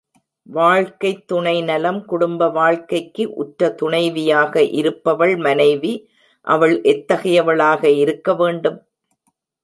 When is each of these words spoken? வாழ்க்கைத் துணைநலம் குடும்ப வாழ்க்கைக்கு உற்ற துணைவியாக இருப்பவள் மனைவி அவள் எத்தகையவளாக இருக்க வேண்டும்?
வாழ்க்கைத் 0.47 1.27
துணைநலம் 1.27 2.05
குடும்ப 2.05 2.47
வாழ்க்கைக்கு 2.49 3.33
உற்ற 3.33 3.69
துணைவியாக 3.71 4.63
இருப்பவள் 4.71 5.35
மனைவி 5.37 5.91
அவள் 6.47 6.81
எத்தகையவளாக 6.83 7.83
இருக்க 7.97 8.35
வேண்டும்? 8.35 8.79